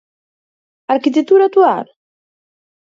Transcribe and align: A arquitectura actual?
A 0.89 0.91
arquitectura 0.95 1.45
actual? 1.49 1.85